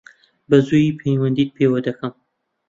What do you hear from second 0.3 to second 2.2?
بەزوویی پەیوەندیت پێوە دەکەم.